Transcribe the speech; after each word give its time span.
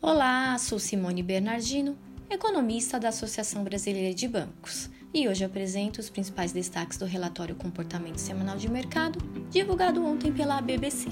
Olá, 0.00 0.56
sou 0.58 0.78
Simone 0.78 1.22
Bernardino, 1.22 1.96
economista 2.30 2.98
da 2.98 3.08
Associação 3.08 3.62
Brasileira 3.62 4.14
de 4.14 4.26
Bancos, 4.26 4.88
e 5.12 5.28
hoje 5.28 5.44
apresento 5.44 6.00
os 6.00 6.08
principais 6.08 6.52
destaques 6.52 6.98
do 6.98 7.04
relatório 7.04 7.54
Comportamento 7.54 8.18
Semanal 8.18 8.56
de 8.56 8.70
Mercado, 8.70 9.18
divulgado 9.50 10.04
ontem 10.04 10.32
pela 10.32 10.60
BBC. 10.60 11.08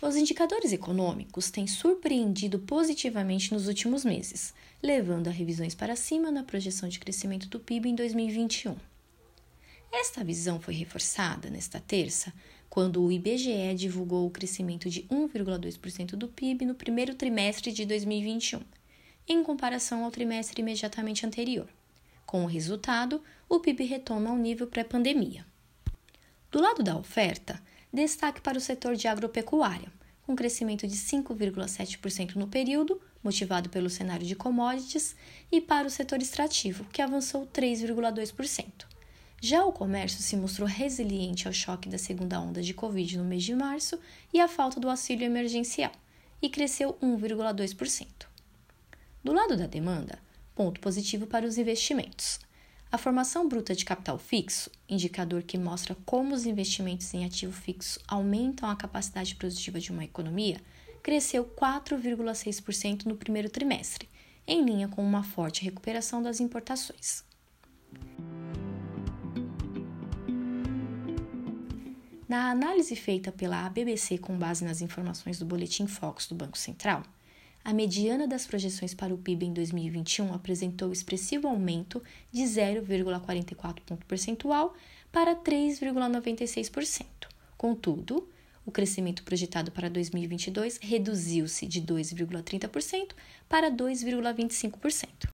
Os 0.00 0.14
indicadores 0.14 0.72
econômicos 0.72 1.50
têm 1.50 1.66
surpreendido 1.66 2.60
positivamente 2.60 3.52
nos 3.52 3.66
últimos 3.66 4.04
meses, 4.04 4.54
levando 4.80 5.26
a 5.26 5.32
revisões 5.32 5.74
para 5.74 5.96
cima 5.96 6.30
na 6.30 6.44
projeção 6.44 6.88
de 6.88 7.00
crescimento 7.00 7.48
do 7.48 7.58
PIB 7.58 7.88
em 7.88 7.94
2021. 7.96 8.76
Esta 9.92 10.22
visão 10.22 10.60
foi 10.60 10.74
reforçada 10.74 11.50
nesta 11.50 11.80
terça, 11.80 12.32
quando 12.70 13.02
o 13.02 13.10
IBGE 13.10 13.74
divulgou 13.74 14.24
o 14.24 14.30
crescimento 14.30 14.88
de 14.88 15.02
1,2% 15.04 16.10
do 16.10 16.28
PIB 16.28 16.64
no 16.64 16.76
primeiro 16.76 17.16
trimestre 17.16 17.72
de 17.72 17.84
2021, 17.84 18.60
em 19.26 19.42
comparação 19.42 20.04
ao 20.04 20.12
trimestre 20.12 20.62
imediatamente 20.62 21.26
anterior. 21.26 21.68
Com 22.24 22.44
o 22.44 22.46
resultado, 22.46 23.20
o 23.48 23.58
PIB 23.58 23.84
retoma 23.84 24.30
ao 24.30 24.36
nível 24.36 24.68
pré-pandemia. 24.68 25.44
Do 26.52 26.60
lado 26.60 26.84
da 26.84 26.96
oferta, 26.96 27.60
destaque 27.92 28.40
para 28.40 28.58
o 28.58 28.60
setor 28.60 28.96
de 28.96 29.08
agropecuária, 29.08 29.90
com 30.26 30.36
crescimento 30.36 30.86
de 30.86 30.94
5,7% 30.94 32.36
no 32.36 32.46
período, 32.46 33.00
motivado 33.24 33.70
pelo 33.70 33.88
cenário 33.88 34.26
de 34.26 34.36
commodities, 34.36 35.16
e 35.50 35.60
para 35.60 35.86
o 35.86 35.90
setor 35.90 36.20
extrativo, 36.20 36.84
que 36.92 37.00
avançou 37.00 37.46
3,2%. 37.46 38.86
Já 39.40 39.64
o 39.64 39.72
comércio 39.72 40.20
se 40.20 40.36
mostrou 40.36 40.68
resiliente 40.68 41.46
ao 41.46 41.54
choque 41.54 41.88
da 41.88 41.96
segunda 41.96 42.40
onda 42.40 42.60
de 42.60 42.74
Covid 42.74 43.16
no 43.16 43.24
mês 43.24 43.44
de 43.44 43.54
março 43.54 43.98
e 44.32 44.40
à 44.40 44.48
falta 44.48 44.80
do 44.80 44.90
auxílio 44.90 45.24
emergencial, 45.24 45.92
e 46.42 46.48
cresceu 46.48 46.98
1,2%. 47.02 48.06
Do 49.22 49.32
lado 49.32 49.56
da 49.56 49.66
demanda, 49.66 50.18
ponto 50.54 50.80
positivo 50.80 51.26
para 51.26 51.46
os 51.46 51.56
investimentos. 51.56 52.40
A 52.90 52.96
formação 52.96 53.46
bruta 53.46 53.74
de 53.74 53.84
capital 53.84 54.18
fixo, 54.18 54.70
indicador 54.88 55.42
que 55.42 55.58
mostra 55.58 55.94
como 56.06 56.34
os 56.34 56.46
investimentos 56.46 57.12
em 57.12 57.22
ativo 57.22 57.52
fixo 57.52 58.00
aumentam 58.08 58.66
a 58.66 58.74
capacidade 58.74 59.34
produtiva 59.34 59.78
de 59.78 59.92
uma 59.92 60.04
economia, 60.04 60.58
cresceu 61.02 61.44
4,6% 61.44 63.04
no 63.04 63.14
primeiro 63.14 63.50
trimestre, 63.50 64.08
em 64.46 64.64
linha 64.64 64.88
com 64.88 65.04
uma 65.04 65.22
forte 65.22 65.62
recuperação 65.62 66.22
das 66.22 66.40
importações. 66.40 67.22
Na 72.26 72.50
análise 72.50 72.96
feita 72.96 73.30
pela 73.30 73.66
ABBC 73.66 74.16
com 74.16 74.38
base 74.38 74.64
nas 74.64 74.80
informações 74.80 75.38
do 75.38 75.44
Boletim 75.44 75.86
Focus 75.86 76.26
do 76.26 76.34
Banco 76.34 76.56
Central, 76.56 77.02
a 77.68 77.72
mediana 77.74 78.26
das 78.26 78.46
projeções 78.46 78.94
para 78.94 79.12
o 79.12 79.18
PIB 79.18 79.44
em 79.44 79.52
2021 79.52 80.32
apresentou 80.32 80.90
expressivo 80.90 81.46
aumento 81.46 82.02
de 82.32 82.40
0,44 82.40 83.82
ponto 83.84 84.06
percentual 84.06 84.74
para 85.12 85.36
3,96%. 85.36 87.04
Contudo, 87.58 88.26
o 88.64 88.72
crescimento 88.72 89.22
projetado 89.22 89.70
para 89.70 89.90
2022 89.90 90.78
reduziu-se 90.80 91.66
de 91.66 91.82
2,30% 91.82 93.10
para 93.46 93.70
2,25%. 93.70 95.28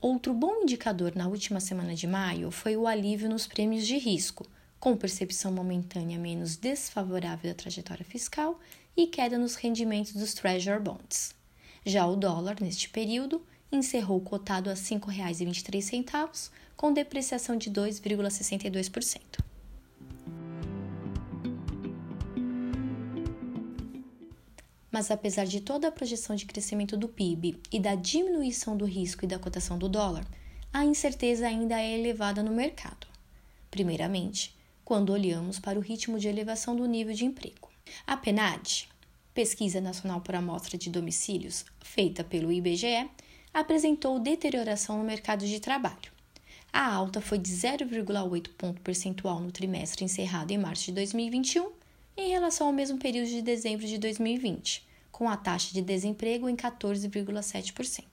Outro 0.00 0.32
bom 0.32 0.62
indicador 0.62 1.16
na 1.16 1.26
última 1.26 1.58
semana 1.58 1.96
de 1.96 2.06
maio 2.06 2.52
foi 2.52 2.76
o 2.76 2.86
alívio 2.86 3.28
nos 3.28 3.48
prêmios 3.48 3.84
de 3.84 3.98
risco, 3.98 4.46
com 4.82 4.96
percepção 4.96 5.52
momentânea 5.52 6.18
menos 6.18 6.56
desfavorável 6.56 7.48
da 7.48 7.56
trajetória 7.56 8.04
fiscal 8.04 8.58
e 8.96 9.06
queda 9.06 9.38
nos 9.38 9.54
rendimentos 9.54 10.12
dos 10.12 10.34
Treasury 10.34 10.80
Bonds. 10.80 11.36
Já 11.86 12.04
o 12.04 12.16
dólar, 12.16 12.56
neste 12.60 12.88
período, 12.88 13.46
encerrou 13.70 14.20
cotado 14.20 14.68
a 14.68 14.72
R$ 14.72 14.80
5,23, 14.80 16.50
com 16.76 16.92
depreciação 16.92 17.56
de 17.56 17.70
2,62%. 17.70 19.20
Mas 24.90 25.12
apesar 25.12 25.44
de 25.44 25.60
toda 25.60 25.86
a 25.86 25.92
projeção 25.92 26.34
de 26.34 26.44
crescimento 26.44 26.96
do 26.96 27.06
PIB 27.06 27.60
e 27.70 27.78
da 27.78 27.94
diminuição 27.94 28.76
do 28.76 28.84
risco 28.84 29.24
e 29.24 29.28
da 29.28 29.38
cotação 29.38 29.78
do 29.78 29.88
dólar, 29.88 30.26
a 30.72 30.84
incerteza 30.84 31.46
ainda 31.46 31.80
é 31.80 31.96
elevada 31.96 32.42
no 32.42 32.50
mercado. 32.50 33.06
Primeiramente, 33.70 34.60
quando 34.92 35.08
olhamos 35.08 35.58
para 35.58 35.78
o 35.78 35.82
ritmo 35.82 36.18
de 36.18 36.28
elevação 36.28 36.76
do 36.76 36.84
nível 36.84 37.14
de 37.14 37.24
emprego. 37.24 37.70
A 38.06 38.14
PNAD, 38.14 38.90
Pesquisa 39.32 39.80
Nacional 39.80 40.20
por 40.20 40.34
Amostra 40.34 40.76
de 40.76 40.90
Domicílios, 40.90 41.64
feita 41.80 42.22
pelo 42.22 42.52
IBGE, 42.52 43.08
apresentou 43.54 44.20
deterioração 44.20 44.98
no 44.98 45.04
mercado 45.04 45.46
de 45.46 45.60
trabalho. 45.60 46.12
A 46.70 46.92
alta 46.92 47.22
foi 47.22 47.38
de 47.38 47.50
0,8 47.50 48.50
ponto 48.50 48.82
percentual 48.82 49.40
no 49.40 49.50
trimestre 49.50 50.04
encerrado 50.04 50.50
em 50.50 50.58
março 50.58 50.84
de 50.84 50.92
2021 50.92 51.72
em 52.14 52.28
relação 52.28 52.66
ao 52.66 52.72
mesmo 52.74 52.98
período 52.98 53.30
de 53.30 53.40
dezembro 53.40 53.86
de 53.86 53.96
2020, 53.96 54.86
com 55.10 55.26
a 55.26 55.38
taxa 55.38 55.72
de 55.72 55.80
desemprego 55.80 56.50
em 56.50 56.54
14,7%. 56.54 58.04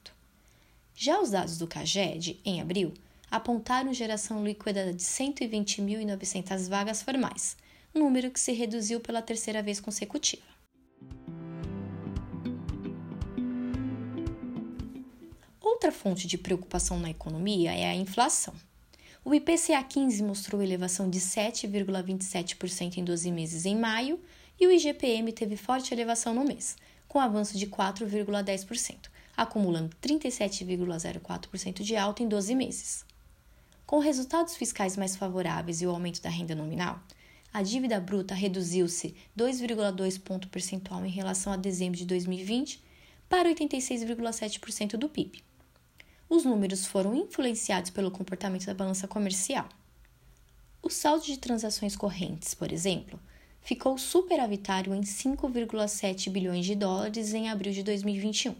Já 0.95 1.19
os 1.19 1.31
dados 1.31 1.57
do 1.57 1.67
CAGED, 1.67 2.39
em 2.45 2.61
abril, 2.61 2.93
apontaram 3.29 3.93
geração 3.93 4.43
líquida 4.43 4.93
de 4.93 5.03
120.900 5.03 6.67
vagas 6.69 7.01
formais, 7.01 7.55
número 7.93 8.31
que 8.31 8.39
se 8.39 8.51
reduziu 8.51 8.99
pela 8.99 9.21
terceira 9.21 9.61
vez 9.61 9.79
consecutiva. 9.79 10.43
Outra 15.61 15.91
fonte 15.91 16.27
de 16.27 16.37
preocupação 16.37 16.99
na 16.99 17.09
economia 17.09 17.71
é 17.71 17.89
a 17.89 17.95
inflação. 17.95 18.53
O 19.23 19.33
IPCA 19.33 19.83
15 19.83 20.23
mostrou 20.23 20.61
elevação 20.61 21.09
de 21.09 21.19
7,27% 21.19 22.97
em 22.97 23.03
12 23.03 23.31
meses 23.31 23.65
em 23.65 23.77
maio 23.77 24.19
e 24.59 24.65
o 24.67 24.71
IGPM 24.71 25.31
teve 25.31 25.55
forte 25.55 25.93
elevação 25.93 26.33
no 26.33 26.43
mês, 26.43 26.75
com 27.07 27.19
avanço 27.19 27.57
de 27.57 27.67
4,10%, 27.67 29.09
acumulando 29.35 29.95
37,04% 30.01 31.81
de 31.81 31.95
alta 31.95 32.23
em 32.23 32.27
12 32.27 32.55
meses. 32.55 33.08
Com 33.89 33.97
resultados 33.97 34.55
fiscais 34.55 34.95
mais 34.95 35.15
favoráveis 35.15 35.81
e 35.81 35.87
o 35.87 35.89
aumento 35.89 36.21
da 36.21 36.29
renda 36.29 36.53
nominal, 36.53 37.01
a 37.51 37.63
dívida 37.63 37.99
bruta 37.99 38.35
reduziu-se 38.35 39.15
2,2 39.35 40.21
ponto 40.21 40.47
percentual 40.47 41.03
em 41.03 41.09
relação 41.09 41.51
a 41.51 41.57
dezembro 41.57 41.97
de 41.97 42.05
2020 42.05 42.83
para 43.27 43.49
86,7% 43.49 44.91
do 44.91 45.09
PIB 45.09 45.43
os 46.29 46.45
números 46.45 46.85
foram 46.85 47.15
influenciados 47.15 47.89
pelo 47.89 48.11
comportamento 48.11 48.67
da 48.67 48.73
balança 48.73 49.07
comercial. 49.07 49.67
O 50.81 50.89
saldo 50.89 51.25
de 51.25 51.39
transações 51.39 51.95
correntes, 51.95 52.53
por 52.53 52.71
exemplo, 52.71 53.19
ficou 53.61 53.97
superavitário 53.97 54.93
em 54.93 55.01
5,7 55.01 56.29
bilhões 56.29 56.65
de 56.65 56.75
dólares 56.75 57.33
em 57.33 57.49
abril 57.49 57.73
de 57.73 57.81
2021, 57.81 58.55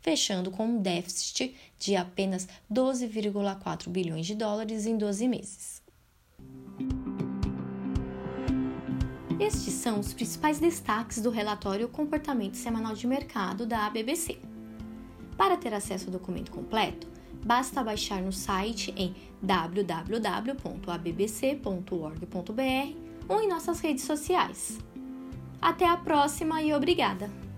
fechando 0.00 0.50
com 0.50 0.66
um 0.66 0.80
déficit 0.80 1.54
de 1.78 1.96
apenas 1.96 2.48
12,4 2.72 3.88
bilhões 3.88 4.26
de 4.26 4.34
dólares 4.34 4.86
em 4.86 4.96
12 4.96 5.28
meses. 5.28 5.82
Estes 9.38 9.72
são 9.74 9.98
os 9.98 10.12
principais 10.12 10.60
destaques 10.60 11.20
do 11.22 11.30
relatório 11.30 11.88
Comportamento 11.88 12.56
Semanal 12.56 12.94
de 12.94 13.06
Mercado 13.06 13.64
da 13.64 13.86
ABBC. 13.86 14.38
Para 15.36 15.56
ter 15.56 15.72
acesso 15.72 16.06
ao 16.06 16.12
documento 16.12 16.50
completo, 16.50 17.08
basta 17.44 17.82
baixar 17.82 18.20
no 18.20 18.32
site 18.32 18.92
em 18.96 19.14
www.abbc.org.br 19.42 20.20
ou 23.28 23.40
em 23.40 23.48
nossas 23.48 23.80
redes 23.80 24.04
sociais. 24.04 24.78
Até 25.60 25.86
a 25.88 25.96
próxima 25.96 26.62
e 26.62 26.74
obrigada! 26.74 27.49